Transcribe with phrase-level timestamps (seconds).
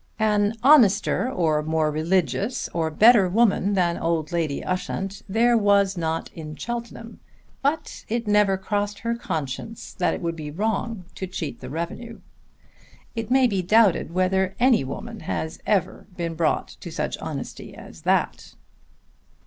[0.17, 6.31] An honester or more religious or better woman than old Lady Ushant there was not
[6.33, 7.19] in Cheltenham,
[7.61, 12.19] but it never crossed her conscience that it would be wrong to cheat the revenue.
[13.15, 18.01] It may be doubted whether any woman has ever been brought to such honesty as
[18.01, 18.55] that.